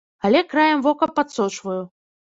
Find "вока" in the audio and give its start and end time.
0.87-1.05